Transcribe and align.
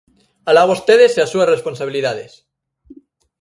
¡Alá 0.49 0.63
vostedes 0.71 1.11
e 1.15 1.19
as 1.21 1.31
súas 1.33 1.51
responsabilidades! 1.55 2.31